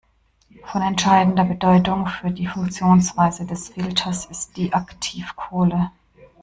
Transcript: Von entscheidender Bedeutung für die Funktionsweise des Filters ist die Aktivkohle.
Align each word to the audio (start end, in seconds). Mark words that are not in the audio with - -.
Von 0.65 0.81
entscheidender 0.81 1.45
Bedeutung 1.45 2.07
für 2.07 2.31
die 2.31 2.47
Funktionsweise 2.47 3.45
des 3.45 3.69
Filters 3.69 4.25
ist 4.25 4.57
die 4.57 4.73
Aktivkohle. 4.73 5.91